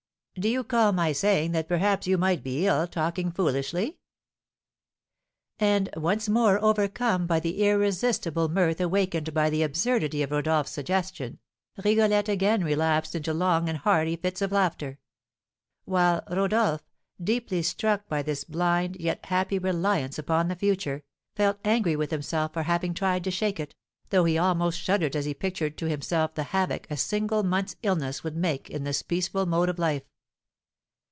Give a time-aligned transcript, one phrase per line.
[0.35, 3.99] "Do you call my saying that perhaps you might be ill, talking foolishly?"
[5.59, 11.37] And, once more overcome by the irresistible mirth awakened by the absurdity of Rodolph's suggestion,
[11.83, 14.97] Rigolette again relapsed into long and hearty fits of laughter;
[15.85, 16.89] while Rodolph,
[17.23, 21.03] deeply struck by this blind, yet happy reliance upon the future,
[21.35, 23.75] felt angry with himself for having tried to shake it,
[24.09, 28.23] though he almost shuddered as he pictured to himself the havoc a single month's illness
[28.23, 30.01] would make in this peaceful mode of life.